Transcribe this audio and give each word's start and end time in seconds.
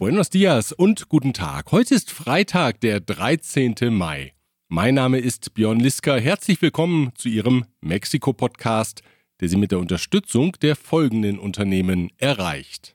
Buenos 0.00 0.30
dias 0.30 0.72
und 0.72 1.10
guten 1.10 1.34
Tag. 1.34 1.72
Heute 1.72 1.94
ist 1.94 2.10
Freitag, 2.10 2.80
der 2.80 3.00
13. 3.00 3.74
Mai. 3.90 4.32
Mein 4.66 4.94
Name 4.94 5.18
ist 5.18 5.52
Björn 5.52 5.78
Liska. 5.78 6.16
Herzlich 6.16 6.62
willkommen 6.62 7.12
zu 7.16 7.28
Ihrem 7.28 7.66
Mexiko-Podcast, 7.82 9.02
der 9.42 9.50
Sie 9.50 9.58
mit 9.58 9.72
der 9.72 9.78
Unterstützung 9.78 10.56
der 10.62 10.74
folgenden 10.74 11.38
Unternehmen 11.38 12.08
erreicht. 12.16 12.94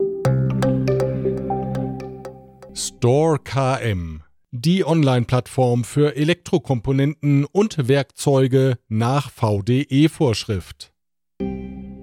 Store 2.74 3.38
KM, 3.38 4.24
die 4.50 4.84
Online-Plattform 4.84 5.84
für 5.84 6.16
Elektrokomponenten 6.16 7.46
und 7.46 7.88
Werkzeuge 7.88 8.80
nach 8.88 9.30
VDE-Vorschrift. 9.30 10.92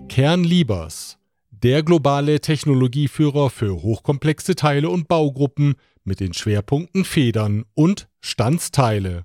Kernliebers, 0.09 1.19
der 1.63 1.83
globale 1.83 2.41
Technologieführer 2.41 3.51
für 3.51 3.83
hochkomplexe 3.83 4.55
Teile 4.57 4.91
und 4.91 5.07
Baugruppen 5.07 5.75
mit 6.05 6.21
den 6.21 6.35
Schwerpunkten 6.35 7.05
Federn 7.05 7.65
und 7.75 8.09
Standsteile. 8.21 9.25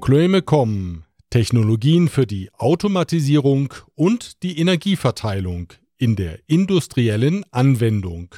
Chloemecom, 0.00 1.02
Technologien 1.30 2.08
für 2.08 2.26
die 2.26 2.50
Automatisierung 2.54 3.74
und 3.96 4.44
die 4.44 4.60
Energieverteilung 4.60 5.72
in 5.98 6.14
der 6.14 6.38
industriellen 6.46 7.44
Anwendung. 7.50 8.36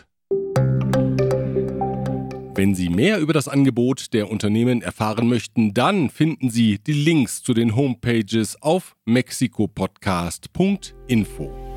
Wenn 2.54 2.74
Sie 2.74 2.88
mehr 2.88 3.20
über 3.20 3.32
das 3.32 3.46
Angebot 3.46 4.12
der 4.12 4.28
Unternehmen 4.30 4.82
erfahren 4.82 5.28
möchten, 5.28 5.72
dann 5.72 6.10
finden 6.10 6.50
Sie 6.50 6.78
die 6.78 6.92
Links 6.92 7.42
zu 7.42 7.54
den 7.54 7.76
Homepages 7.76 8.60
auf 8.60 8.96
mexikopodcast.info. 9.04 11.69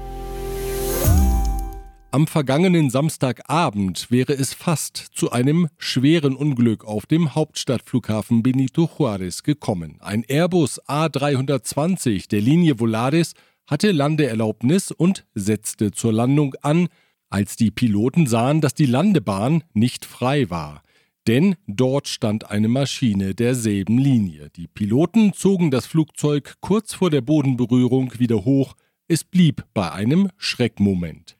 Am 2.13 2.27
vergangenen 2.27 2.91
Samstagabend 2.91 4.11
wäre 4.11 4.33
es 4.33 4.53
fast 4.53 4.97
zu 4.97 5.31
einem 5.31 5.67
schweren 5.79 6.35
Unglück 6.35 6.85
auf 6.85 7.07
dem 7.07 7.33
Hauptstadtflughafen 7.33 8.43
Benito 8.43 8.83
Juárez 8.83 9.41
gekommen. 9.41 9.97
Ein 9.99 10.23
Airbus 10.27 10.79
A320 10.83 12.29
der 12.29 12.41
Linie 12.41 12.79
Volaris 12.79 13.33
hatte 13.65 13.91
Landeerlaubnis 13.91 14.91
und 14.91 15.25
setzte 15.33 15.89
zur 15.89 16.13
Landung 16.13 16.53
an, 16.61 16.87
als 17.31 17.55
die 17.55 17.71
Piloten 17.71 18.27
sahen, 18.27 18.61
dass 18.61 18.75
die 18.75 18.85
Landebahn 18.85 19.63
nicht 19.73 20.05
frei 20.05 20.51
war. 20.51 20.83
Denn 21.25 21.55
dort 21.65 22.07
stand 22.07 22.51
eine 22.51 22.67
Maschine 22.67 23.33
derselben 23.33 23.97
Linie. 23.97 24.51
Die 24.51 24.67
Piloten 24.67 25.33
zogen 25.33 25.71
das 25.71 25.87
Flugzeug 25.87 26.57
kurz 26.61 26.93
vor 26.93 27.09
der 27.09 27.21
Bodenberührung 27.21 28.19
wieder 28.19 28.45
hoch. 28.45 28.75
Es 29.07 29.23
blieb 29.23 29.65
bei 29.73 29.91
einem 29.91 30.29
Schreckmoment. 30.37 31.37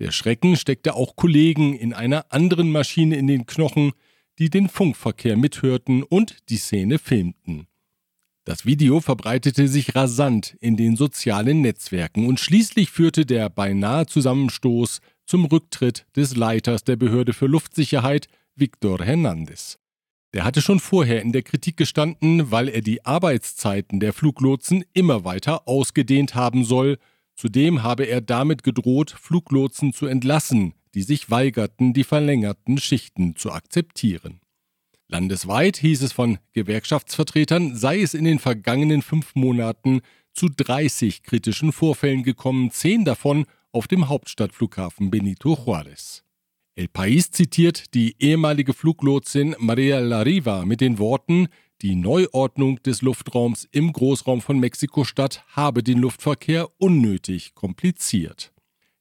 Der 0.00 0.12
Schrecken 0.12 0.56
steckte 0.56 0.94
auch 0.94 1.14
Kollegen 1.14 1.74
in 1.74 1.92
einer 1.92 2.32
anderen 2.32 2.72
Maschine 2.72 3.16
in 3.16 3.26
den 3.26 3.44
Knochen, 3.44 3.92
die 4.38 4.48
den 4.48 4.70
Funkverkehr 4.70 5.36
mithörten 5.36 6.02
und 6.02 6.38
die 6.48 6.56
Szene 6.56 6.98
filmten. 6.98 7.66
Das 8.44 8.64
Video 8.64 9.00
verbreitete 9.00 9.68
sich 9.68 9.94
rasant 9.94 10.56
in 10.60 10.78
den 10.78 10.96
sozialen 10.96 11.60
Netzwerken 11.60 12.26
und 12.26 12.40
schließlich 12.40 12.90
führte 12.90 13.26
der 13.26 13.50
beinahe 13.50 14.06
Zusammenstoß 14.06 15.02
zum 15.26 15.44
Rücktritt 15.44 16.06
des 16.16 16.34
Leiters 16.34 16.82
der 16.82 16.96
Behörde 16.96 17.34
für 17.34 17.46
Luftsicherheit, 17.46 18.28
Victor 18.56 19.04
Hernandez. 19.04 19.78
Der 20.32 20.44
hatte 20.44 20.62
schon 20.62 20.80
vorher 20.80 21.20
in 21.20 21.32
der 21.32 21.42
Kritik 21.42 21.76
gestanden, 21.76 22.50
weil 22.50 22.70
er 22.70 22.80
die 22.80 23.04
Arbeitszeiten 23.04 24.00
der 24.00 24.14
Fluglotsen 24.14 24.82
immer 24.94 25.24
weiter 25.24 25.68
ausgedehnt 25.68 26.34
haben 26.34 26.64
soll 26.64 26.96
Zudem 27.40 27.82
habe 27.82 28.04
er 28.04 28.20
damit 28.20 28.64
gedroht, 28.64 29.16
Fluglotsen 29.18 29.94
zu 29.94 30.04
entlassen, 30.04 30.74
die 30.92 31.00
sich 31.00 31.30
weigerten, 31.30 31.94
die 31.94 32.04
verlängerten 32.04 32.76
Schichten 32.76 33.34
zu 33.34 33.50
akzeptieren. 33.50 34.42
Landesweit 35.08 35.78
hieß 35.78 36.02
es 36.02 36.12
von 36.12 36.36
Gewerkschaftsvertretern, 36.52 37.76
sei 37.76 38.02
es 38.02 38.12
in 38.12 38.24
den 38.24 38.40
vergangenen 38.40 39.00
fünf 39.00 39.34
Monaten 39.36 40.02
zu 40.34 40.50
30 40.54 41.22
kritischen 41.22 41.72
Vorfällen 41.72 42.24
gekommen, 42.24 42.72
zehn 42.72 43.06
davon 43.06 43.46
auf 43.72 43.88
dem 43.88 44.10
Hauptstadtflughafen 44.10 45.10
Benito 45.10 45.54
Juárez. 45.54 46.20
El 46.74 46.88
País 46.88 47.30
zitiert 47.30 47.94
die 47.94 48.16
ehemalige 48.18 48.74
Fluglotsin 48.74 49.56
Maria 49.58 49.98
Lariva 50.00 50.66
mit 50.66 50.82
den 50.82 50.98
Worten, 50.98 51.48
die 51.82 51.94
Neuordnung 51.94 52.82
des 52.82 53.00
Luftraums 53.00 53.66
im 53.72 53.92
Großraum 53.92 54.42
von 54.42 54.58
Mexiko-Stadt 54.58 55.44
habe 55.48 55.82
den 55.82 55.98
Luftverkehr 55.98 56.68
unnötig 56.78 57.54
kompliziert. 57.54 58.52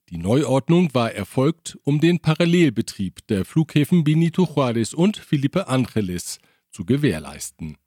Die 0.09 0.17
Neuordnung 0.17 0.93
war 0.93 1.11
erfolgt, 1.11 1.77
um 1.83 1.99
den 1.99 2.19
Parallelbetrieb 2.19 3.27
der 3.27 3.43
Flughäfen 3.43 4.03
Benito 4.03 4.43
Juárez 4.43 4.95
und 4.95 5.17
Felipe 5.17 5.67
Angeles 5.67 6.39
zu 6.71 6.85
gewährleisten. 6.85 7.77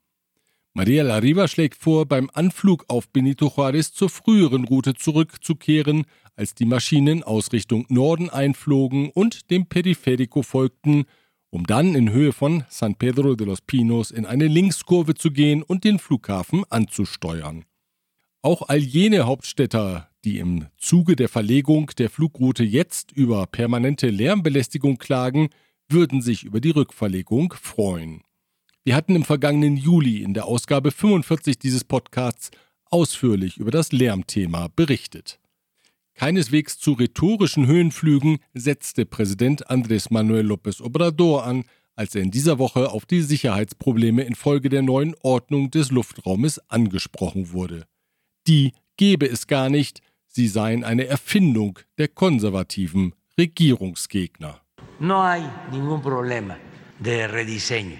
Maria 0.73 1.03
Lariva 1.03 1.47
schlägt 1.47 1.75
vor, 1.75 2.05
beim 2.05 2.29
Anflug 2.33 2.85
auf 2.87 3.09
Benito 3.09 3.47
Juárez 3.47 3.93
zur 3.93 4.09
früheren 4.09 4.63
Route 4.63 4.93
zurückzukehren, 4.93 6.05
als 6.35 6.55
die 6.55 6.65
Maschinen 6.65 7.23
aus 7.23 7.51
Richtung 7.51 7.85
Norden 7.89 8.29
einflogen 8.29 9.09
und 9.09 9.49
dem 9.51 9.65
Periferico 9.65 10.43
folgten, 10.43 11.05
um 11.53 11.67
dann 11.67 11.93
in 11.93 12.11
Höhe 12.11 12.33
von 12.33 12.63
San 12.67 12.95
Pedro 12.95 13.35
de 13.35 13.45
los 13.45 13.61
Pinos 13.61 14.09
in 14.09 14.25
eine 14.25 14.47
Linkskurve 14.47 15.13
zu 15.13 15.29
gehen 15.29 15.61
und 15.61 15.83
den 15.83 15.99
Flughafen 15.99 16.63
anzusteuern. 16.71 17.65
Auch 18.41 18.63
all 18.69 18.79
jene 18.79 19.27
Hauptstädter, 19.27 20.09
die 20.25 20.39
im 20.39 20.65
Zuge 20.77 21.15
der 21.15 21.29
Verlegung 21.29 21.91
der 21.99 22.09
Flugroute 22.09 22.63
jetzt 22.63 23.11
über 23.11 23.45
permanente 23.45 24.09
Lärmbelästigung 24.09 24.97
klagen, 24.97 25.49
würden 25.87 26.23
sich 26.23 26.43
über 26.43 26.59
die 26.59 26.71
Rückverlegung 26.71 27.53
freuen. 27.53 28.23
Wir 28.83 28.95
hatten 28.95 29.15
im 29.15 29.23
vergangenen 29.23 29.77
Juli 29.77 30.23
in 30.23 30.33
der 30.33 30.45
Ausgabe 30.45 30.89
45 30.89 31.59
dieses 31.59 31.83
Podcasts 31.83 32.49
ausführlich 32.85 33.57
über 33.57 33.69
das 33.69 33.91
Lärmthema 33.91 34.69
berichtet. 34.75 35.39
Keineswegs 36.15 36.77
zu 36.77 36.93
rhetorischen 36.93 37.65
Höhenflügen 37.65 38.37
setzte 38.53 39.05
Präsident 39.05 39.69
Andrés 39.69 40.07
Manuel 40.11 40.51
López 40.51 40.81
Obrador 40.81 41.43
an, 41.45 41.63
als 41.95 42.15
er 42.15 42.21
in 42.21 42.31
dieser 42.31 42.59
Woche 42.59 42.91
auf 42.91 43.05
die 43.05 43.21
Sicherheitsprobleme 43.21 44.23
infolge 44.23 44.69
der 44.69 44.83
neuen 44.83 45.15
Ordnung 45.21 45.71
des 45.71 45.91
Luftraumes 45.91 46.59
angesprochen 46.69 47.51
wurde. 47.51 47.85
Die 48.47 48.73
gebe 48.97 49.27
es 49.27 49.47
gar 49.47 49.69
nicht, 49.69 50.01
sie 50.27 50.47
seien 50.47 50.83
eine 50.83 51.05
Erfindung 51.07 51.79
der 51.97 52.07
konservativen 52.07 53.13
Regierungsgegner. 53.37 54.61
No 54.99 55.23
hay 55.23 55.43
ningún 55.71 56.01
problema 56.01 56.57
de 56.99 57.27
rediseño. 57.27 57.97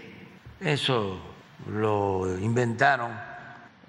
Eso 0.59 1.19
lo 1.67 2.37
inventaron 2.39 3.11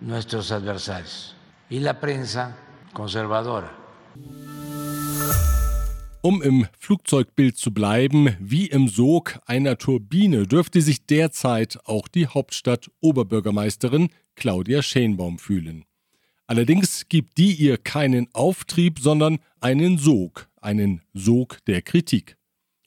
nuestros 0.01 0.51
adversarios 0.51 1.37
y 1.69 1.81
la 1.81 2.01
prensa 2.01 2.57
conservadora. 2.93 3.84
Um 6.23 6.41
im 6.41 6.67
Flugzeugbild 6.79 7.59
zu 7.59 7.75
bleiben, 7.75 8.35
wie 8.41 8.67
im 8.67 8.89
Sog 8.89 9.39
einer 9.45 9.77
Turbine 9.77 10.47
dürfte 10.47 10.81
sich 10.81 11.05
derzeit 11.05 11.79
auch 11.85 12.09
die 12.09 12.27
Hauptstadt 12.27 12.91
Oberbürgermeisterin 13.01 14.09
Claudia 14.35 14.83
Schenbaum 14.83 15.39
fühlen. 15.39 15.85
Allerdings 16.47 17.09
gibt 17.09 17.37
die 17.37 17.53
ihr 17.53 17.77
keinen 17.77 18.29
Auftrieb, 18.33 19.01
sondern 19.01 19.39
einen 19.61 19.99
Sog, 19.99 20.49
einen 20.61 21.03
Sog 21.13 21.59
der 21.67 21.83
Kritik. 21.83 22.39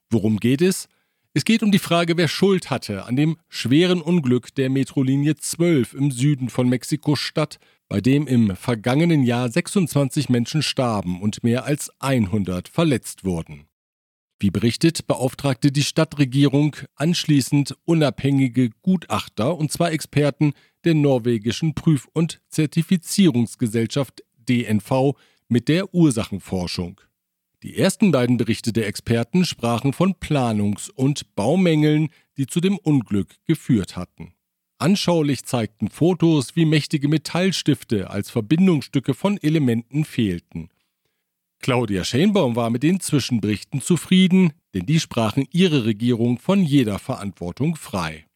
Worum 0.09 0.39
geht 0.39 0.61
es? 0.61 0.87
Es 1.37 1.45
geht 1.45 1.61
um 1.61 1.71
die 1.71 1.77
Frage, 1.77 2.17
wer 2.17 2.27
Schuld 2.27 2.71
hatte 2.71 3.05
an 3.05 3.15
dem 3.15 3.37
schweren 3.47 4.01
Unglück 4.01 4.55
der 4.55 4.71
Metrolinie 4.71 5.35
12 5.35 5.93
im 5.93 6.09
Süden 6.09 6.49
von 6.49 6.67
Mexiko-Stadt, 6.67 7.59
bei 7.87 8.01
dem 8.01 8.25
im 8.25 8.55
vergangenen 8.55 9.21
Jahr 9.21 9.47
26 9.47 10.29
Menschen 10.29 10.63
starben 10.63 11.21
und 11.21 11.43
mehr 11.43 11.63
als 11.63 11.91
100 11.99 12.67
verletzt 12.67 13.23
wurden. 13.23 13.67
Wie 14.39 14.49
berichtet, 14.49 15.05
beauftragte 15.05 15.71
die 15.71 15.83
Stadtregierung 15.83 16.75
anschließend 16.95 17.77
unabhängige 17.85 18.71
Gutachter 18.81 19.55
und 19.55 19.71
zwei 19.71 19.91
Experten 19.91 20.53
der 20.85 20.95
norwegischen 20.95 21.75
Prüf- 21.75 22.07
und 22.13 22.41
Zertifizierungsgesellschaft 22.49 24.23
DNV 24.49 25.13
mit 25.49 25.67
der 25.67 25.93
Ursachenforschung. 25.93 26.99
Die 27.63 27.75
ersten 27.75 28.11
beiden 28.11 28.37
Berichte 28.37 28.71
der 28.71 28.87
Experten 28.87 29.43
sprachen 29.43 29.91
von 29.91 30.13
Planungs- 30.13 30.91
und 30.91 31.35
Baumängeln, 31.35 32.09
die 32.37 32.45
zu 32.45 32.61
dem 32.61 32.77
Unglück 32.77 33.35
geführt 33.45 33.95
hatten. 33.95 34.33
Anschaulich 34.77 35.43
zeigten 35.43 35.89
Fotos, 35.89 36.55
wie 36.55 36.65
mächtige 36.65 37.07
Metallstifte 37.07 38.11
als 38.11 38.29
Verbindungsstücke 38.29 39.15
von 39.15 39.37
Elementen 39.41 40.05
fehlten. 40.05 40.69
Claudia 41.59 42.03
Schenbaum 42.03 42.55
war 42.55 42.69
mit 42.69 42.83
den 42.83 42.99
Zwischenberichten 42.99 43.81
zufrieden, 43.81 44.53
denn 44.75 44.85
die 44.85 44.99
sprachen 44.99 45.47
ihre 45.51 45.85
Regierung 45.85 46.37
von 46.37 46.61
jeder 46.61 46.99
Verantwortung 46.99 47.75
frei. 47.75 48.27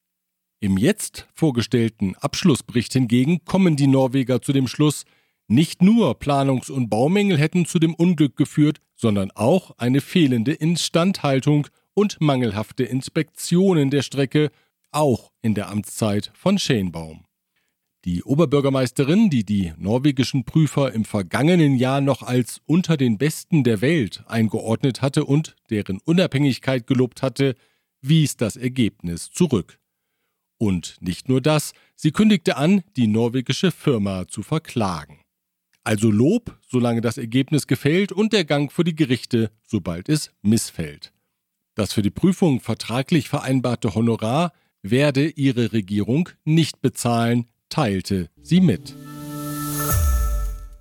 Im 0.60 0.78
jetzt 0.78 1.28
vorgestellten 1.36 2.16
Abschlussbericht 2.16 2.94
hingegen 2.94 3.46
kommen 3.46 3.76
die 3.76 3.88
Norweger 3.88 4.42
zu 4.42 4.52
dem 4.52 4.68
Schluss, 4.68 5.06
nicht 5.48 5.82
nur 5.82 6.20
Planungs- 6.20 6.72
und 6.72 6.90
Baumängel 6.90 7.38
hätten 7.38 7.66
zu 7.66 7.80
dem 7.80 7.94
Unglück 7.94 8.36
geführt, 8.38 8.80
sondern 8.96 9.32
auch 9.32 9.72
eine 9.78 10.02
fehlende 10.02 10.54
Instandhaltung 10.54 11.68
und 11.94 12.22
mangelhafte 12.22 12.84
Inspektionen 12.84 13.90
der 13.90 14.02
Strecke, 14.02 14.52
auch 14.92 15.32
in 15.42 15.56
der 15.56 15.70
Amtszeit 15.70 16.32
von 16.34 16.58
Schenbaum. 16.58 17.26
Die 18.04 18.24
Oberbürgermeisterin, 18.24 19.30
die 19.30 19.44
die 19.44 19.74
norwegischen 19.78 20.44
Prüfer 20.44 20.92
im 20.92 21.06
vergangenen 21.06 21.76
Jahr 21.76 22.02
noch 22.02 22.24
als 22.24 22.60
unter 22.66 22.98
den 22.98 23.20
Besten 23.20 23.64
der 23.64 23.82
Welt 23.82 24.24
eingeordnet 24.28 25.04
hatte 25.04 25.24
und 25.26 25.56
deren 25.70 26.00
Unabhängigkeit 26.00 26.88
gelobt 26.88 27.22
hatte, 27.22 27.56
wies 28.02 28.38
das 28.38 28.56
Ergebnis 28.56 29.30
zurück. 29.30 29.80
Und 30.58 30.98
nicht 31.00 31.30
nur 31.30 31.42
das, 31.42 31.74
sie 31.96 32.12
kündigte 32.12 32.58
an, 32.58 32.82
die 32.96 33.08
norwegische 33.08 33.72
Firma 33.72 34.28
zu 34.28 34.42
verklagen. 34.42 35.21
Also 35.84 36.12
Lob, 36.12 36.58
solange 36.68 37.02
das 37.02 37.18
Ergebnis 37.18 37.66
gefällt, 37.66 38.12
und 38.12 38.34
der 38.34 38.46
Gang 38.46 38.72
vor 38.72 38.84
die 38.84 38.96
Gerichte, 38.96 39.52
sobald 39.66 40.10
es 40.10 40.32
missfällt. 40.42 41.12
Das 41.74 41.94
für 41.94 42.02
die 42.02 42.12
Prüfung 42.12 42.60
vertraglich 42.60 43.30
vereinbarte 43.30 43.96
Honorar 43.96 44.54
werde 44.84 45.28
ihre 45.28 45.74
Regierung 45.74 46.30
nicht 46.44 46.82
bezahlen, 46.82 47.48
teilte 47.70 48.30
sie 48.42 48.62
mit. 48.62 48.96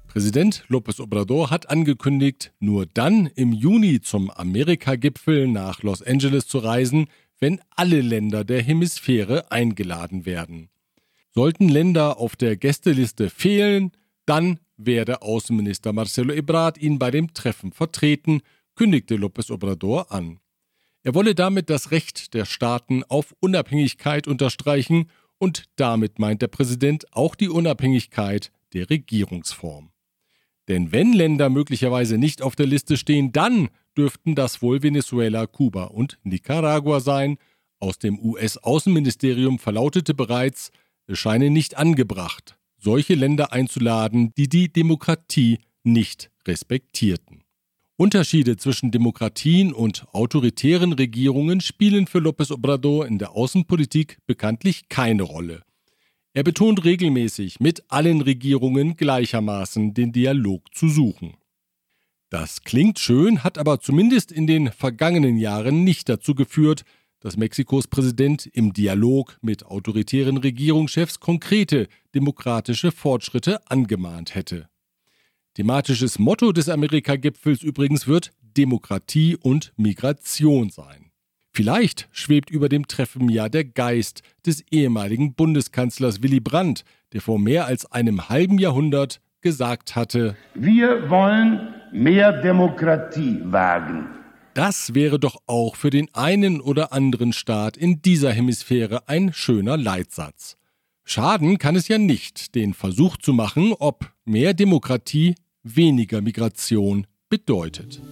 Präsident 0.08 0.64
López 0.69 1.00
Obrador 1.00 1.50
hat 1.50 1.70
angekündigt, 1.70 2.52
nur 2.58 2.85
dann 2.85 3.26
im 3.26 3.52
Juni 3.52 4.00
zum 4.00 4.29
Amerika-Gipfel 4.31 5.47
nach 5.47 5.82
Los 5.82 6.02
Angeles 6.02 6.49
zu 6.49 6.58
reisen, 6.58 7.06
wenn 7.38 7.61
alle 7.70 8.00
Länder 8.00 8.44
der 8.44 8.61
Hemisphäre 8.61 9.52
eingeladen 9.52 10.26
werden. 10.26 10.69
Sollten 11.32 11.69
Länder 11.69 12.19
auf 12.19 12.35
der 12.35 12.56
Gästeliste 12.56 13.31
fehlen, 13.31 13.93
dann 14.26 14.58
werde 14.86 15.22
Außenminister 15.22 15.92
Marcelo 15.92 16.32
Ebrard 16.32 16.78
ihn 16.78 16.98
bei 16.98 17.10
dem 17.10 17.34
Treffen 17.34 17.72
vertreten, 17.72 18.40
kündigte 18.74 19.16
López 19.16 19.50
Obrador 19.52 20.12
an. 20.12 20.40
Er 21.02 21.14
wolle 21.14 21.34
damit 21.34 21.70
das 21.70 21.90
Recht 21.90 22.34
der 22.34 22.44
Staaten 22.44 23.02
auf 23.04 23.34
Unabhängigkeit 23.40 24.26
unterstreichen 24.26 25.10
und 25.38 25.64
damit 25.76 26.18
meint 26.18 26.42
der 26.42 26.48
Präsident 26.48 27.06
auch 27.12 27.34
die 27.34 27.48
Unabhängigkeit 27.48 28.52
der 28.74 28.90
Regierungsform. 28.90 29.90
Denn 30.68 30.92
wenn 30.92 31.12
Länder 31.12 31.48
möglicherweise 31.48 32.18
nicht 32.18 32.42
auf 32.42 32.54
der 32.54 32.66
Liste 32.66 32.96
stehen, 32.96 33.32
dann 33.32 33.70
dürften 33.96 34.34
das 34.34 34.62
wohl 34.62 34.82
Venezuela, 34.82 35.46
Kuba 35.46 35.84
und 35.84 36.18
Nicaragua 36.22 37.00
sein. 37.00 37.38
Aus 37.78 37.98
dem 37.98 38.18
US-Außenministerium 38.20 39.58
verlautete 39.58 40.14
bereits, 40.14 40.70
es 41.06 41.18
scheine 41.18 41.50
nicht 41.50 41.76
angebracht, 41.76 42.56
solche 42.80 43.14
Länder 43.14 43.52
einzuladen, 43.52 44.32
die 44.36 44.48
die 44.48 44.72
Demokratie 44.72 45.58
nicht 45.84 46.30
respektierten. 46.46 47.44
Unterschiede 47.96 48.56
zwischen 48.56 48.90
Demokratien 48.90 49.74
und 49.74 50.06
autoritären 50.12 50.94
Regierungen 50.94 51.60
spielen 51.60 52.06
für 52.06 52.18
López 52.18 52.50
Obrador 52.50 53.06
in 53.06 53.18
der 53.18 53.32
Außenpolitik 53.32 54.18
bekanntlich 54.26 54.88
keine 54.88 55.22
Rolle. 55.22 55.62
Er 56.32 56.42
betont 56.42 56.84
regelmäßig, 56.84 57.60
mit 57.60 57.84
allen 57.88 58.22
Regierungen 58.22 58.96
gleichermaßen 58.96 59.92
den 59.94 60.12
Dialog 60.12 60.74
zu 60.74 60.88
suchen. 60.88 61.34
Das 62.30 62.62
klingt 62.62 63.00
schön, 63.00 63.42
hat 63.42 63.58
aber 63.58 63.80
zumindest 63.80 64.30
in 64.30 64.46
den 64.46 64.70
vergangenen 64.70 65.36
Jahren 65.36 65.82
nicht 65.82 66.08
dazu 66.08 66.34
geführt, 66.34 66.84
dass 67.20 67.37
Mexikos 67.37 67.87
Präsident 67.87 68.46
im 68.46 68.72
Dialog 68.72 69.38
mit 69.43 69.64
autoritären 69.67 70.38
Regierungschefs 70.38 71.20
konkrete 71.20 71.87
demokratische 72.14 72.93
Fortschritte 72.93 73.61
angemahnt 73.70 74.34
hätte. 74.34 74.69
Thematisches 75.55 76.19
Motto 76.19 76.52
des 76.52 76.69
Amerika-Gipfels 76.69 77.62
übrigens 77.62 78.06
wird 78.06 78.32
Demokratie 78.56 79.37
und 79.37 79.72
Migration 79.76 80.70
sein. 80.70 81.11
Vielleicht 81.52 82.08
schwebt 82.12 82.50
über 82.50 82.69
dem 82.69 82.87
Treffen 82.87 83.28
ja 83.28 83.49
der 83.49 83.64
Geist 83.64 84.23
des 84.46 84.62
ehemaligen 84.70 85.34
Bundeskanzlers 85.34 86.23
Willy 86.23 86.40
Brandt, 86.40 86.84
der 87.12 87.20
vor 87.20 87.38
mehr 87.38 87.66
als 87.66 87.90
einem 87.90 88.28
halben 88.28 88.58
Jahrhundert 88.58 89.20
gesagt 89.40 89.96
hatte, 89.96 90.37
wir 90.55 91.11
wollen 91.11 91.75
mehr 91.93 92.40
Demokratie 92.40 93.40
wagen. 93.44 94.19
Das 94.60 94.92
wäre 94.92 95.18
doch 95.18 95.40
auch 95.46 95.74
für 95.74 95.88
den 95.88 96.14
einen 96.14 96.60
oder 96.60 96.92
anderen 96.92 97.32
Staat 97.32 97.78
in 97.78 98.02
dieser 98.02 98.30
Hemisphäre 98.30 99.08
ein 99.08 99.32
schöner 99.32 99.78
Leitsatz. 99.78 100.58
Schaden 101.02 101.56
kann 101.56 101.76
es 101.76 101.88
ja 101.88 101.96
nicht, 101.96 102.54
den 102.54 102.74
Versuch 102.74 103.16
zu 103.16 103.32
machen, 103.32 103.72
ob 103.78 104.12
mehr 104.26 104.52
Demokratie 104.52 105.34
weniger 105.62 106.20
Migration 106.20 107.06
bedeutet. 107.30 108.02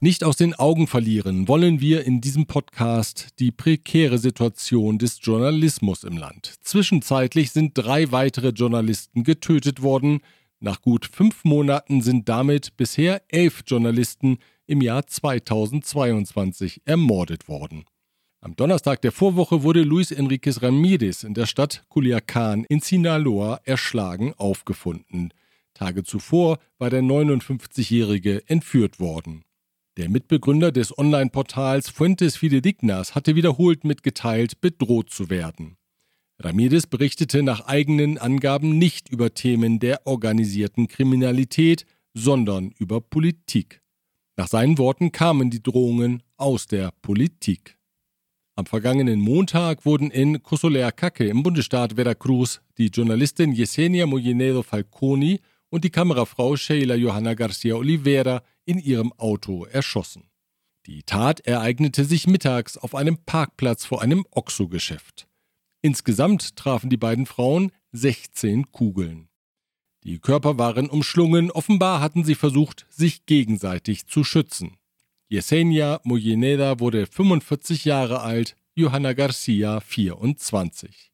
Nicht 0.00 0.24
aus 0.24 0.36
den 0.36 0.54
Augen 0.54 0.88
verlieren 0.88 1.46
wollen 1.46 1.80
wir 1.80 2.04
in 2.04 2.20
diesem 2.20 2.46
Podcast 2.46 3.28
die 3.38 3.52
prekäre 3.52 4.18
Situation 4.18 4.98
des 4.98 5.20
Journalismus 5.22 6.02
im 6.02 6.16
Land. 6.16 6.54
Zwischenzeitlich 6.62 7.52
sind 7.52 7.78
drei 7.78 8.10
weitere 8.10 8.48
Journalisten 8.48 9.22
getötet 9.22 9.80
worden. 9.82 10.22
Nach 10.60 10.82
gut 10.82 11.06
fünf 11.06 11.44
Monaten 11.44 12.02
sind 12.02 12.28
damit 12.28 12.76
bisher 12.76 13.22
elf 13.28 13.62
Journalisten 13.66 14.38
im 14.66 14.82
Jahr 14.82 15.06
2022 15.06 16.82
ermordet 16.84 17.48
worden. 17.48 17.84
Am 18.42 18.56
Donnerstag 18.56 19.00
der 19.00 19.12
Vorwoche 19.12 19.62
wurde 19.62 19.82
Luis 19.82 20.10
Enriquez 20.10 20.62
Ramirez 20.62 21.24
in 21.24 21.32
der 21.32 21.46
Stadt 21.46 21.84
Culiacán 21.90 22.64
in 22.68 22.80
Sinaloa 22.80 23.60
erschlagen 23.64 24.34
aufgefunden. 24.36 25.32
Tage 25.72 26.04
zuvor 26.04 26.58
war 26.78 26.90
der 26.90 27.02
59-Jährige 27.02 28.46
entführt 28.46 29.00
worden. 29.00 29.44
Der 29.96 30.08
Mitbegründer 30.08 30.72
des 30.72 30.96
Online-Portals 30.96 31.88
Fuentes 31.88 32.36
Fidedignas 32.36 33.14
hatte 33.14 33.34
wiederholt 33.34 33.84
mitgeteilt, 33.84 34.60
bedroht 34.60 35.10
zu 35.10 35.30
werden. 35.30 35.76
Ramirez 36.42 36.86
berichtete 36.86 37.42
nach 37.42 37.66
eigenen 37.66 38.16
Angaben 38.16 38.78
nicht 38.78 39.10
über 39.10 39.34
Themen 39.34 39.78
der 39.78 40.06
organisierten 40.06 40.88
Kriminalität, 40.88 41.84
sondern 42.14 42.72
über 42.78 43.02
Politik. 43.02 43.82
Nach 44.38 44.48
seinen 44.48 44.78
Worten 44.78 45.12
kamen 45.12 45.50
die 45.50 45.62
Drohungen 45.62 46.22
aus 46.38 46.66
der 46.66 46.92
Politik. 47.02 47.76
Am 48.56 48.64
vergangenen 48.64 49.20
Montag 49.20 49.84
wurden 49.84 50.10
in 50.10 50.42
Cosoleacaque 50.42 51.28
im 51.28 51.42
Bundesstaat 51.42 51.96
Veracruz 51.96 52.62
die 52.78 52.86
Journalistin 52.86 53.52
Yesenia 53.52 54.06
Mollinedo 54.06 54.62
Falconi 54.62 55.40
und 55.68 55.84
die 55.84 55.90
Kamerafrau 55.90 56.56
Sheila 56.56 56.94
Johanna 56.94 57.34
Garcia 57.34 57.74
Oliveira 57.74 58.42
in 58.64 58.78
ihrem 58.78 59.12
Auto 59.18 59.66
erschossen. 59.66 60.30
Die 60.86 61.02
Tat 61.02 61.40
ereignete 61.40 62.06
sich 62.06 62.26
mittags 62.26 62.78
auf 62.78 62.94
einem 62.94 63.18
Parkplatz 63.26 63.84
vor 63.84 64.00
einem 64.00 64.24
Oxo-Geschäft. 64.30 65.29
Insgesamt 65.82 66.56
trafen 66.56 66.90
die 66.90 66.96
beiden 66.96 67.26
Frauen 67.26 67.72
16 67.92 68.70
Kugeln. 68.70 69.28
Die 70.04 70.18
Körper 70.18 70.58
waren 70.58 70.88
umschlungen, 70.88 71.50
offenbar 71.50 72.00
hatten 72.00 72.24
sie 72.24 72.34
versucht, 72.34 72.86
sich 72.90 73.26
gegenseitig 73.26 74.06
zu 74.06 74.22
schützen. 74.22 74.76
Yesenia 75.28 76.00
Moyeneda 76.04 76.80
wurde 76.80 77.06
45 77.06 77.84
Jahre 77.84 78.20
alt, 78.20 78.56
Johanna 78.74 79.14
Garcia 79.14 79.80
24. 79.80 81.12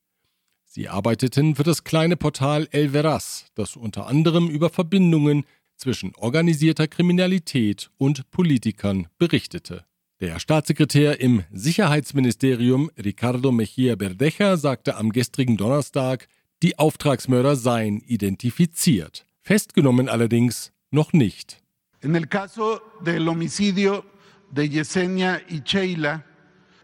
Sie 0.64 0.88
arbeiteten 0.88 1.54
für 1.54 1.62
das 1.62 1.84
kleine 1.84 2.16
Portal 2.16 2.68
El 2.70 2.92
Veraz, 2.92 3.46
das 3.54 3.76
unter 3.76 4.06
anderem 4.06 4.48
über 4.48 4.68
Verbindungen 4.68 5.44
zwischen 5.76 6.14
organisierter 6.16 6.86
Kriminalität 6.86 7.90
und 7.98 8.30
Politikern 8.30 9.08
berichtete. 9.16 9.85
Der 10.18 10.40
Staatssekretär 10.40 11.20
im 11.20 11.42
Sicherheitsministerium 11.52 12.90
Ricardo 12.96 13.52
Mejía 13.52 13.98
Verdeja 13.98 14.56
sagte 14.56 14.96
am 14.96 15.12
gestrigen 15.12 15.58
Donnerstag, 15.58 16.26
die 16.62 16.78
Auftragsmörder 16.78 17.54
seien 17.54 18.00
identifiziert. 18.00 19.26
Festgenommen 19.42 20.08
allerdings 20.08 20.72
noch 20.90 21.12
nicht. 21.12 21.62
En 22.00 22.14
el 22.14 22.28
caso 22.28 22.80
del 23.04 23.28
homicidio 23.28 24.06
de 24.50 24.66
Yesenia 24.66 25.42
y 25.50 25.60
Sheila 25.62 26.24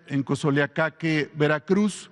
en 0.09 0.25
Cosoleacaque, 0.25 1.31
Veracruz, 1.35 2.11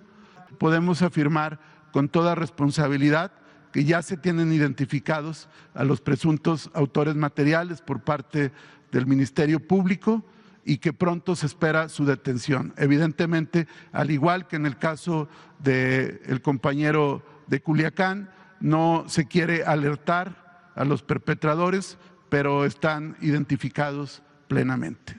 podemos 0.58 1.02
afirmar 1.02 1.60
con 1.92 2.08
toda 2.08 2.34
responsabilidad 2.34 3.30
que 3.72 3.84
ya 3.84 4.00
se 4.00 4.16
tienen 4.16 4.54
identificados 4.54 5.50
a 5.74 5.84
los 5.84 6.00
presuntos 6.00 6.70
autores 6.72 7.14
materiales 7.14 7.82
por 7.82 8.02
parte 8.02 8.52
del 8.90 9.06
Ministerio 9.06 9.60
Público 9.60 10.24
y 10.64 10.78
que 10.78 10.92
pronto 10.92 11.36
se 11.36 11.46
espera 11.46 11.88
su 11.88 12.04
detención. 12.04 12.72
Evidentemente, 12.76 13.66
al 13.92 14.10
igual 14.10 14.46
que 14.46 14.56
en 14.56 14.66
el 14.66 14.78
caso 14.78 15.28
del 15.58 16.20
el 16.26 16.42
compañero 16.42 17.22
de 17.46 17.60
Culiacán, 17.60 18.30
no 18.60 19.04
se 19.08 19.26
quiere 19.26 19.64
alertar 19.64 20.70
a 20.74 20.84
los 20.84 21.02
perpetradores, 21.02 21.98
pero 22.28 22.64
están 22.64 23.16
identificados 23.20 24.22
plenamente. 24.48 25.18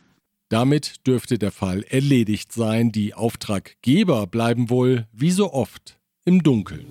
Damit 0.50 1.07
dürfte 1.07 1.38
der 1.38 1.51
Fall 1.51 1.83
erledigt 1.83 2.51
sein. 2.51 2.91
Die 2.91 3.13
Auftraggeber 3.13 4.27
bleiben 4.27 4.69
wohl, 4.69 5.07
wie 5.13 5.31
so 5.31 5.53
oft, 5.53 5.98
im 6.25 6.43
Dunkeln. 6.43 6.88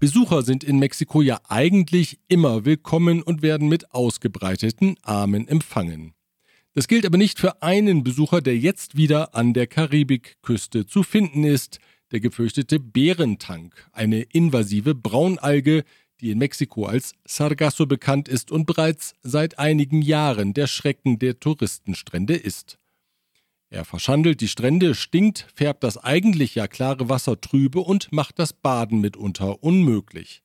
Besucher 0.00 0.42
sind 0.42 0.64
in 0.64 0.78
Mexiko 0.80 1.22
ja 1.22 1.40
eigentlich 1.48 2.18
immer 2.28 2.64
willkommen 2.64 3.22
und 3.22 3.40
werden 3.42 3.68
mit 3.68 3.94
ausgebreiteten 3.94 4.96
Armen 5.02 5.46
empfangen. 5.46 6.12
Das 6.74 6.88
gilt 6.88 7.06
aber 7.06 7.18
nicht 7.18 7.38
für 7.38 7.62
einen 7.62 8.02
Besucher, 8.02 8.40
der 8.40 8.58
jetzt 8.58 8.96
wieder 8.96 9.36
an 9.36 9.54
der 9.54 9.68
Karibikküste 9.68 10.86
zu 10.86 11.04
finden 11.04 11.44
ist, 11.44 11.78
der 12.10 12.18
gefürchtete 12.18 12.80
Bärentank, 12.80 13.88
eine 13.92 14.22
invasive 14.22 14.94
Braunalge, 14.96 15.84
die 16.20 16.30
in 16.30 16.38
Mexiko 16.38 16.86
als 16.86 17.14
Sargasso 17.24 17.86
bekannt 17.86 18.28
ist 18.28 18.50
und 18.50 18.66
bereits 18.66 19.14
seit 19.22 19.58
einigen 19.58 20.02
Jahren 20.02 20.52
der 20.52 20.66
Schrecken 20.66 21.20
der 21.20 21.38
Touristenstrände 21.38 22.34
ist. 22.34 22.78
Er 23.70 23.84
verschandelt 23.84 24.40
die 24.40 24.48
Strände, 24.48 24.94
stinkt, 24.94 25.46
färbt 25.54 25.84
das 25.84 25.96
eigentlich 25.96 26.56
ja 26.56 26.66
klare 26.66 27.08
Wasser 27.08 27.40
trübe 27.40 27.80
und 27.80 28.10
macht 28.12 28.38
das 28.38 28.52
Baden 28.52 29.00
mitunter 29.00 29.62
unmöglich. 29.62 30.42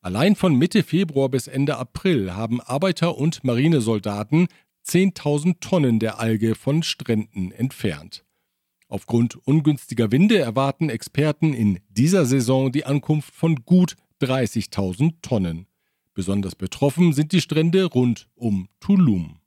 Allein 0.00 0.36
von 0.36 0.54
Mitte 0.54 0.82
Februar 0.82 1.28
bis 1.28 1.48
Ende 1.48 1.78
April 1.78 2.34
haben 2.34 2.60
Arbeiter 2.60 3.18
und 3.18 3.42
Marinesoldaten 3.42 4.48
10.000 4.86 5.56
Tonnen 5.60 5.98
der 5.98 6.20
Alge 6.20 6.54
von 6.54 6.84
Stränden 6.84 7.50
entfernt. 7.50 8.24
Aufgrund 8.88 9.34
ungünstiger 9.44 10.12
Winde 10.12 10.38
erwarten 10.38 10.90
Experten 10.90 11.54
in 11.54 11.80
dieser 11.88 12.24
Saison 12.24 12.70
die 12.70 12.84
Ankunft 12.84 13.34
von 13.34 13.56
gut 13.64 13.96
30.000 14.22 15.14
Tonnen. 15.22 15.66
Besonders 16.14 16.54
betroffen 16.54 17.12
sind 17.12 17.32
die 17.32 17.40
Strände 17.40 17.84
rund 17.84 18.28
um 18.36 18.68
Tulum. 18.78 19.40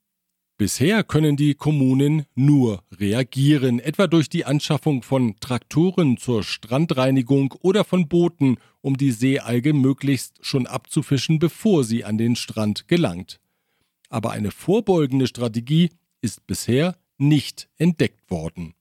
Bisher 0.57 1.05
können 1.05 1.37
die 1.37 1.55
Kommunen 1.55 2.25
nur 2.35 2.83
reagieren, 2.91 3.79
etwa 3.79 4.07
durch 4.07 4.27
die 4.27 4.43
Anschaffung 4.43 5.03
von 5.03 5.37
Traktoren 5.39 6.17
zur 6.17 6.43
Strandreinigung 6.43 7.53
oder 7.61 7.85
von 7.85 8.09
Booten, 8.09 8.57
um 8.81 8.97
die 8.97 9.11
Seealge 9.11 9.71
möglichst 9.71 10.45
schon 10.45 10.67
abzufischen, 10.67 11.39
bevor 11.39 11.85
sie 11.85 12.03
an 12.03 12.17
den 12.17 12.35
Strand 12.35 12.89
gelangt 12.89 13.39
aber 14.09 14.31
eine 14.31 14.51
vorbeugende 14.51 15.27
Strategie 15.27 15.89
ist 16.21 16.45
bisher 16.47 16.95
nicht 17.17 17.69
entdeckt 17.77 18.29
worden. 18.29 18.73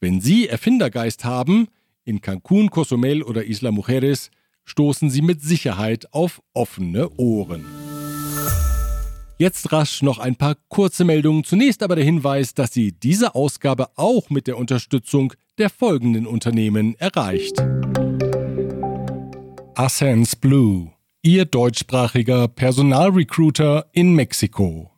Wenn 0.00 0.20
Sie 0.20 0.48
Erfindergeist 0.48 1.24
haben, 1.24 1.68
in 2.04 2.20
Cancun, 2.20 2.70
Cozumel 2.70 3.22
oder 3.22 3.46
Isla 3.46 3.70
Mujeres, 3.70 4.30
stoßen 4.64 5.10
Sie 5.10 5.22
mit 5.22 5.42
Sicherheit 5.42 6.12
auf 6.12 6.42
offene 6.52 7.10
Ohren. 7.16 7.64
Jetzt 9.36 9.72
rasch 9.72 10.02
noch 10.02 10.18
ein 10.18 10.36
paar 10.36 10.56
kurze 10.68 11.04
Meldungen. 11.04 11.42
Zunächst 11.44 11.82
aber 11.82 11.96
der 11.96 12.04
Hinweis, 12.04 12.54
dass 12.54 12.72
Sie 12.72 12.92
diese 12.92 13.34
Ausgabe 13.34 13.88
auch 13.96 14.30
mit 14.30 14.46
der 14.46 14.56
Unterstützung 14.56 15.32
der 15.58 15.70
folgenden 15.70 16.26
Unternehmen 16.26 16.94
erreicht. 16.98 17.60
Ascens 19.74 20.36
Blue 20.36 20.93
Ihr 21.26 21.46
deutschsprachiger 21.46 22.48
Personalrecruiter 22.48 23.86
in 23.92 24.12
Mexiko. 24.12 24.90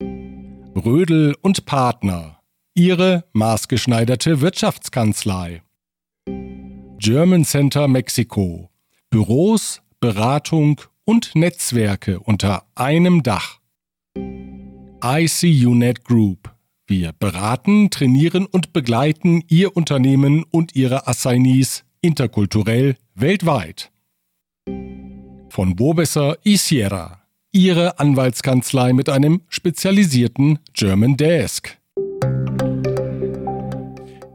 Rödel 0.00 1.34
und 1.42 1.66
Partner. 1.66 2.38
Ihre 2.76 3.24
maßgeschneiderte 3.32 4.40
Wirtschaftskanzlei. 4.40 5.62
German 6.98 7.44
Center 7.44 7.88
Mexiko. 7.88 8.70
Büros, 9.10 9.82
Beratung 9.98 10.82
und 11.04 11.34
Netzwerke 11.34 12.20
unter 12.20 12.62
einem 12.76 13.24
Dach. 13.24 13.58
ICUNET 15.02 16.04
Group. 16.04 16.54
Wir 16.86 17.12
beraten, 17.12 17.90
trainieren 17.90 18.46
und 18.46 18.72
begleiten 18.72 19.42
Ihr 19.48 19.76
Unternehmen 19.76 20.44
und 20.44 20.76
Ihre 20.76 21.08
Assignees 21.08 21.82
interkulturell 22.02 22.94
weltweit 23.16 23.90
von 25.56 25.74
Bobesser 25.74 26.36
y 26.44 26.58
Sierra, 26.58 27.22
Ihre 27.50 27.98
Anwaltskanzlei 27.98 28.92
mit 28.92 29.08
einem 29.08 29.40
spezialisierten 29.48 30.58
German 30.74 31.16
Desk. 31.16 31.78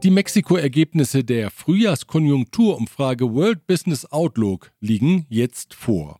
Die 0.02 0.10
Mexiko-Ergebnisse 0.10 1.22
der 1.22 1.52
Frühjahrskonjunkturumfrage 1.52 3.32
World 3.32 3.68
Business 3.68 4.04
Outlook 4.06 4.72
liegen 4.80 5.26
jetzt 5.28 5.74
vor. 5.74 6.18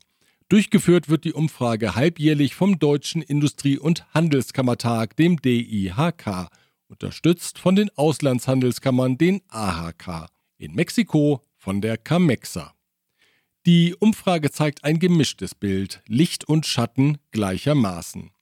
Durchgeführt 0.49 1.09
wird 1.09 1.25
die 1.25 1.33
Umfrage 1.33 1.97
halbjährlich 1.97 2.55
vom 2.55 2.79
Deutschen 2.79 3.23
Industrie- 3.23 3.81
und 3.81 4.07
Handelskammertag, 4.15 5.17
dem 5.17 5.43
DIHK, 5.43 6.47
unterstützt 6.87 7.59
von 7.59 7.75
den 7.75 7.91
Auslandshandelskammern, 7.97 9.19
den 9.19 9.41
AHK, 9.49 10.29
in 10.59 10.77
Mexiko 10.77 11.41
von 11.57 11.81
der 11.81 11.99
CAMEXA. 11.99 12.73
Die 13.65 13.95
Umfrage 13.95 14.51
zeigt 14.51 14.83
ein 14.83 14.99
gemischtes 14.99 15.55
Bild, 15.55 16.03
Licht 16.09 16.49
und 16.49 16.67
Schatten 16.67 17.19
gleichermaßen. 17.31 18.33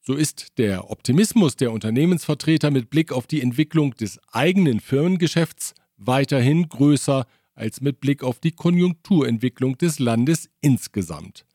So 0.00 0.14
ist 0.14 0.58
der 0.58 0.90
Optimismus 0.90 1.54
der 1.54 1.70
Unternehmensvertreter 1.70 2.72
mit 2.72 2.90
Blick 2.90 3.12
auf 3.12 3.28
die 3.28 3.40
Entwicklung 3.40 3.94
des 3.94 4.18
eigenen 4.32 4.80
Firmengeschäfts 4.80 5.74
weiterhin 5.96 6.68
größer 6.68 7.24
als 7.54 7.82
mit 7.82 8.00
Blick 8.00 8.24
auf 8.24 8.40
die 8.40 8.50
Konjunkturentwicklung 8.50 9.78
des 9.78 10.00
Landes 10.00 10.50
insgesamt. 10.60 11.46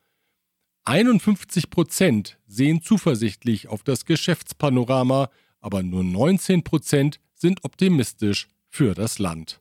51 0.86 1.70
Prozent 1.70 2.40
sehen 2.48 2.82
zuversichtlich 2.82 3.68
auf 3.68 3.84
das 3.84 4.06
Geschäftspanorama, 4.06 5.30
aber 5.60 5.84
nur 5.84 6.06
19 6.06 6.64
Prozent 6.64 7.20
sind 7.36 7.66
optimistisch 7.66 8.48
für 8.70 8.94
das 8.94 9.20
Land. 9.20 9.60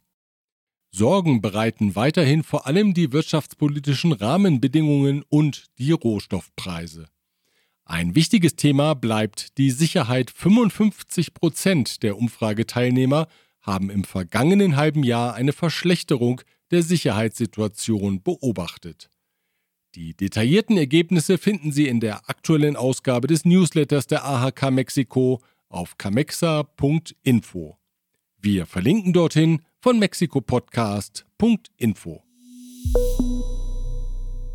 Sorgen 0.90 1.40
bereiten 1.40 1.94
weiterhin 1.94 2.42
vor 2.42 2.66
allem 2.66 2.94
die 2.94 3.12
wirtschaftspolitischen 3.12 4.12
Rahmenbedingungen 4.12 5.22
und 5.28 5.66
die 5.78 5.92
Rohstoffpreise. 5.92 7.08
Ein 7.84 8.14
wichtiges 8.14 8.56
Thema 8.56 8.94
bleibt 8.94 9.56
die 9.58 9.70
Sicherheit. 9.70 10.30
55 10.30 11.34
Prozent 11.34 12.02
der 12.02 12.18
Umfrageteilnehmer 12.18 13.28
haben 13.60 13.90
im 13.90 14.04
vergangenen 14.04 14.76
halben 14.76 15.04
Jahr 15.04 15.34
eine 15.34 15.52
Verschlechterung 15.52 16.40
der 16.70 16.82
Sicherheitssituation 16.82 18.22
beobachtet. 18.22 19.10
Die 19.94 20.14
detaillierten 20.14 20.76
Ergebnisse 20.76 21.38
finden 21.38 21.72
Sie 21.72 21.88
in 21.88 22.00
der 22.00 22.28
aktuellen 22.28 22.76
Ausgabe 22.76 23.26
des 23.26 23.44
Newsletters 23.44 24.06
der 24.06 24.24
AHK 24.24 24.70
Mexiko 24.70 25.42
auf 25.68 25.96
camexa.info. 25.96 27.78
Wir 28.40 28.66
verlinken 28.66 29.12
dorthin 29.12 29.62
von 29.80 29.98
mexikopodcast.info. 29.98 32.22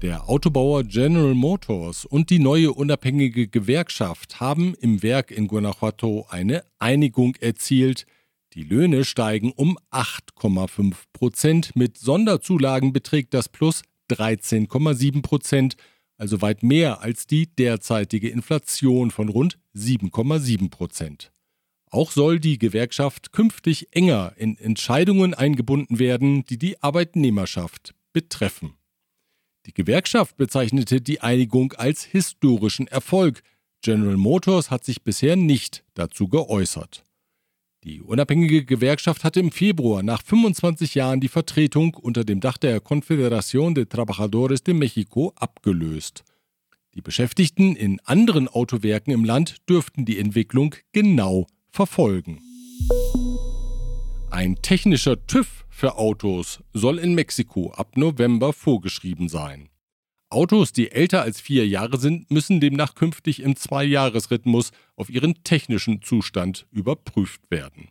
Der 0.01 0.29
Autobauer 0.29 0.83
General 0.83 1.33
Motors 1.33 2.05
und 2.05 2.29
die 2.29 2.39
neue 2.39 2.73
unabhängige 2.73 3.47
Gewerkschaft 3.47 4.41
haben 4.41 4.75
im 4.81 5.01
Werk 5.01 5.31
in 5.31 5.47
Guanajuato 5.47 6.27
eine 6.29 6.65
Einigung 6.77 7.37
erzielt. 7.39 8.05
Die 8.53 8.63
Löhne 8.63 9.05
steigen 9.05 9.53
um 9.53 9.77
8,5 9.91 10.95
Prozent. 11.13 11.73
Mit 11.75 11.97
Sonderzulagen 11.97 12.91
beträgt 12.91 13.33
das 13.33 13.47
Plus 13.47 13.83
13,7 14.11 15.21
Prozent, 15.21 15.77
also 16.17 16.41
weit 16.41 16.63
mehr 16.63 17.01
als 17.01 17.25
die 17.25 17.47
derzeitige 17.47 18.29
Inflation 18.29 19.09
von 19.09 19.29
rund 19.29 19.57
7,7 19.73 20.69
Prozent. 20.69 21.32
Auch 21.93 22.09
soll 22.09 22.39
die 22.39 22.57
Gewerkschaft 22.57 23.33
künftig 23.33 23.89
enger 23.91 24.33
in 24.35 24.57
Entscheidungen 24.57 25.35
eingebunden 25.35 25.99
werden, 25.99 26.43
die 26.43 26.57
die 26.57 26.81
Arbeitnehmerschaft 26.81 27.93
betreffen. 28.13 28.73
Die 29.67 29.75
Gewerkschaft 29.75 30.35
bezeichnete 30.35 31.01
die 31.01 31.21
Einigung 31.21 31.73
als 31.73 32.03
historischen 32.03 32.87
Erfolg. 32.87 33.43
General 33.83 34.17
Motors 34.17 34.71
hat 34.71 34.83
sich 34.83 35.03
bisher 35.03 35.35
nicht 35.35 35.85
dazu 35.93 36.27
geäußert. 36.27 37.05
Die 37.83 38.01
unabhängige 38.01 38.65
Gewerkschaft 38.65 39.23
hatte 39.23 39.39
im 39.39 39.51
Februar 39.51 40.01
nach 40.01 40.23
25 40.23 40.95
Jahren 40.95 41.19
die 41.19 41.27
Vertretung 41.27 41.93
unter 41.93 42.23
dem 42.23 42.39
Dach 42.39 42.57
der 42.57 42.81
Confederación 42.81 43.75
de 43.75 43.85
Trabajadores 43.85 44.63
de 44.63 44.73
México 44.73 45.31
abgelöst. 45.35 46.23
Die 46.95 47.01
Beschäftigten 47.01 47.75
in 47.75 47.99
anderen 48.03 48.47
Autowerken 48.47 49.13
im 49.13 49.25
Land 49.25 49.57
dürften 49.69 50.05
die 50.05 50.17
Entwicklung 50.17 50.73
genau 50.91 51.45
verfolgen. 51.73 52.39
Ein 54.29 54.55
technischer 54.61 55.25
TÜV 55.25 55.65
für 55.69 55.97
Autos 55.97 56.63
soll 56.71 56.99
in 56.99 57.15
Mexiko 57.15 57.71
ab 57.71 57.97
November 57.97 58.53
vorgeschrieben 58.53 59.27
sein. 59.27 59.69
Autos, 60.29 60.71
die 60.71 60.91
älter 60.91 61.21
als 61.21 61.41
vier 61.41 61.67
Jahre 61.67 61.99
sind, 61.99 62.31
müssen 62.31 62.59
demnach 62.59 62.95
künftig 62.95 63.41
im 63.41 63.55
Zweijahresrhythmus 63.55 64.71
auf 64.95 65.09
ihren 65.09 65.43
technischen 65.43 66.01
Zustand 66.01 66.67
überprüft 66.71 67.41
werden. 67.49 67.89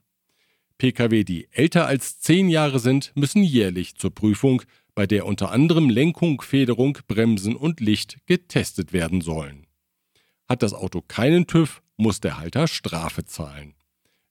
Pkw, 0.78 1.24
die 1.24 1.48
älter 1.52 1.86
als 1.86 2.20
zehn 2.20 2.48
Jahre 2.48 2.78
sind, 2.78 3.12
müssen 3.14 3.42
jährlich 3.42 3.96
zur 3.96 4.12
Prüfung, 4.12 4.62
bei 4.94 5.06
der 5.06 5.26
unter 5.26 5.50
anderem 5.50 5.88
Lenkung, 5.88 6.40
Federung, 6.40 6.98
Bremsen 7.06 7.56
und 7.56 7.80
Licht 7.80 8.18
getestet 8.26 8.92
werden 8.92 9.20
sollen. 9.20 9.66
Hat 10.48 10.62
das 10.62 10.74
Auto 10.74 11.00
keinen 11.00 11.46
TÜV, 11.46 11.81
muss 11.96 12.20
der 12.20 12.38
Halter 12.38 12.68
Strafe 12.68 13.24
zahlen. 13.24 13.74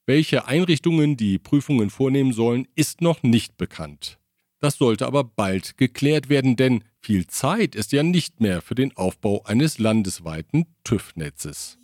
Welche 0.06 0.46
Einrichtungen 0.46 1.16
die 1.16 1.38
Prüfungen 1.38 1.90
vornehmen 1.90 2.32
sollen, 2.32 2.66
ist 2.74 3.00
noch 3.00 3.22
nicht 3.22 3.56
bekannt. 3.56 4.18
Das 4.58 4.76
sollte 4.76 5.06
aber 5.06 5.24
bald 5.24 5.76
geklärt 5.76 6.28
werden, 6.28 6.56
denn 6.56 6.84
viel 7.00 7.26
Zeit 7.26 7.74
ist 7.74 7.92
ja 7.92 8.02
nicht 8.02 8.40
mehr 8.40 8.62
für 8.62 8.74
den 8.74 8.96
Aufbau 8.96 9.42
eines 9.44 9.78
landesweiten 9.78 10.66
TÜV-Netzes. 10.84 11.78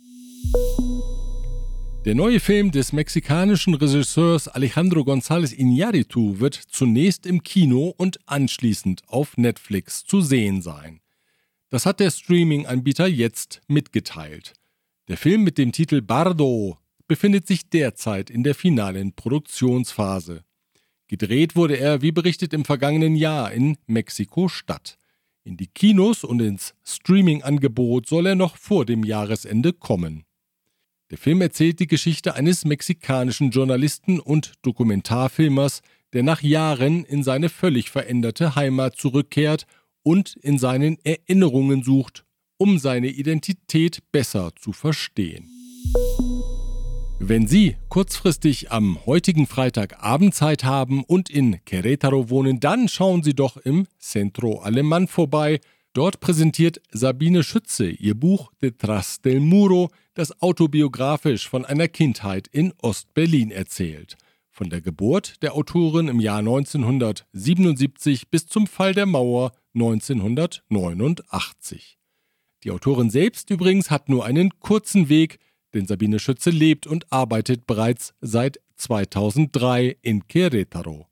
Der 2.05 2.15
neue 2.15 2.39
Film 2.39 2.71
des 2.71 2.93
mexikanischen 2.93 3.73
Regisseurs 3.73 4.47
Alejandro 4.47 5.01
González 5.01 5.53
Iñárritu 5.53 6.39
wird 6.39 6.55
zunächst 6.55 7.25
im 7.25 7.43
Kino 7.43 7.93
und 7.97 8.19
anschließend 8.25 9.03
auf 9.07 9.35
Netflix 9.35 10.05
zu 10.05 10.21
sehen 10.21 10.61
sein. 10.61 11.01
Das 11.69 11.85
hat 11.85 11.99
der 11.99 12.11
Streaming-Anbieter 12.11 13.07
jetzt 13.07 13.61
mitgeteilt. 13.67 14.53
Der 15.09 15.17
Film 15.17 15.43
mit 15.43 15.57
dem 15.57 15.71
Titel 15.71 16.03
Bardo 16.03 16.77
befindet 17.07 17.47
sich 17.47 17.67
derzeit 17.67 18.29
in 18.29 18.43
der 18.43 18.53
finalen 18.53 19.13
Produktionsphase. 19.13 20.43
Gedreht 21.07 21.55
wurde 21.55 21.77
er, 21.77 22.03
wie 22.03 22.11
berichtet, 22.11 22.53
im 22.53 22.63
vergangenen 22.63 23.15
Jahr 23.15 23.51
in 23.51 23.77
Mexiko-Stadt. 23.87 24.99
In 25.43 25.57
die 25.57 25.65
Kinos 25.65 26.23
und 26.23 26.39
ins 26.41 26.75
Streaming-Angebot 26.85 28.07
soll 28.07 28.27
er 28.27 28.35
noch 28.35 28.55
vor 28.55 28.85
dem 28.85 29.03
Jahresende 29.03 29.73
kommen. 29.73 30.25
Der 31.09 31.17
Film 31.17 31.41
erzählt 31.41 31.79
die 31.79 31.87
Geschichte 31.87 32.35
eines 32.35 32.63
mexikanischen 32.63 33.49
Journalisten 33.49 34.19
und 34.19 34.53
Dokumentarfilmers, 34.61 35.81
der 36.13 36.21
nach 36.21 36.43
Jahren 36.43 37.03
in 37.03 37.23
seine 37.23 37.49
völlig 37.49 37.89
veränderte 37.89 38.55
Heimat 38.55 38.97
zurückkehrt 38.97 39.65
und 40.03 40.35
in 40.35 40.59
seinen 40.59 40.99
Erinnerungen 41.03 41.81
sucht, 41.81 42.25
um 42.59 42.77
seine 42.77 43.07
Identität 43.07 44.03
besser 44.11 44.51
zu 44.55 44.73
verstehen. 44.73 45.49
Wenn 47.21 47.47
Sie 47.47 47.75
kurzfristig 47.89 48.71
am 48.71 49.05
heutigen 49.05 49.45
Freitag 49.47 50.03
Abendzeit 50.03 50.63
haben 50.63 51.03
und 51.03 51.29
in 51.29 51.57
Querétaro 51.65 52.29
wohnen, 52.29 52.59
dann 52.59 52.87
schauen 52.87 53.23
Sie 53.23 53.33
doch 53.33 53.57
im 53.57 53.87
Centro 53.97 54.61
Alemán 54.61 55.07
vorbei. 55.07 55.59
Dort 55.93 56.21
präsentiert 56.21 56.81
Sabine 56.91 57.43
Schütze 57.43 57.89
ihr 57.89 58.15
Buch 58.15 58.51
Detrás 58.61 59.21
del 59.21 59.41
Muro, 59.41 59.89
das 60.13 60.41
autobiografisch 60.41 61.49
von 61.49 61.65
einer 61.65 61.87
Kindheit 61.87 62.47
in 62.47 62.73
Ostberlin 62.81 63.51
erzählt. 63.51 64.17
Von 64.49 64.69
der 64.69 64.81
Geburt 64.81 65.41
der 65.41 65.55
Autorin 65.55 66.07
im 66.07 66.19
Jahr 66.19 66.39
1977 66.39 68.29
bis 68.29 68.47
zum 68.47 68.65
Fall 68.65 68.93
der 68.93 69.05
Mauer 69.05 69.51
1989. 69.73 71.98
Die 72.63 72.71
Autorin 72.71 73.09
selbst 73.09 73.49
übrigens 73.49 73.89
hat 73.89 74.09
nur 74.09 74.25
einen 74.25 74.59
kurzen 74.59 75.09
Weg, 75.09 75.39
denn 75.73 75.85
Sabine 75.85 76.19
Schütze 76.19 76.49
lebt 76.49 76.87
und 76.87 77.11
arbeitet 77.11 77.67
bereits 77.67 78.13
seit 78.21 78.59
2003 78.75 79.97
in 80.01 80.23
Querétaro. 80.23 81.05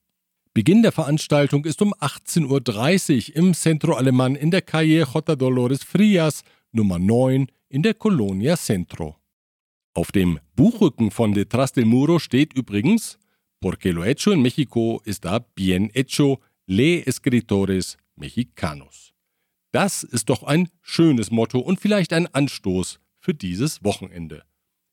Beginn 0.53 0.81
der 0.81 0.91
Veranstaltung 0.91 1.65
ist 1.65 1.81
um 1.81 1.93
18.30 1.93 3.29
Uhr 3.29 3.35
im 3.35 3.53
Centro 3.53 3.95
Alemán 3.95 4.35
in 4.35 4.49
der 4.49 4.63
Calle 4.63 5.05
J. 5.13 5.39
Dolores 5.39 5.83
Frias, 5.83 6.43
Nummer 6.71 6.97
9 6.97 7.47
in 7.69 7.83
der 7.83 7.93
Colonia 7.93 8.57
Centro. 8.57 9.17
Auf 9.93 10.11
dem 10.11 10.39
Buchrücken 10.55 11.11
von 11.11 11.33
Detrás 11.33 11.73
del 11.73 11.85
Muro 11.85 12.19
steht 12.19 12.53
übrigens 12.53 13.17
Porque 13.59 13.91
lo 13.91 14.03
hecho 14.03 14.31
en 14.31 14.41
México 14.41 15.01
está 15.05 15.45
bien 15.55 15.89
hecho, 15.93 16.39
le 16.67 17.03
escritores 17.07 17.97
mexicanos. 18.15 19.16
Das 19.77 20.01
ist 20.01 20.31
doch 20.31 20.41
ein 20.41 20.69
schönes 20.81 21.29
Motto 21.29 21.59
und 21.59 21.79
vielleicht 21.79 22.11
ein 22.11 22.25
Anstoß 22.25 22.99
für 23.19 23.35
dieses 23.35 23.83
Wochenende. 23.83 24.41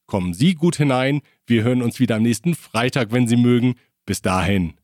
Kommen 0.04 0.34
Sie 0.34 0.54
gut 0.54 0.76
hinein, 0.76 1.22
wir 1.46 1.62
hören 1.62 1.80
uns 1.80 2.00
wieder 2.00 2.16
am 2.16 2.22
nächsten 2.22 2.54
Freitag, 2.54 3.10
wenn 3.10 3.26
Sie 3.26 3.38
mögen. 3.38 3.76
Bis 4.04 4.20
dahin. 4.20 4.74